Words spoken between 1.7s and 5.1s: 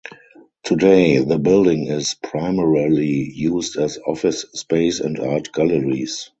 is primarily used as office space